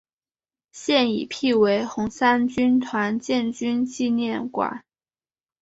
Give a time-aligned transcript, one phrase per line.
[0.71, 4.83] 现已辟为红三军团建军纪念馆。